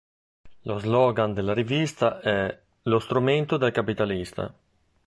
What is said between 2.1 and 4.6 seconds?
è "Lo strumento del capitalista".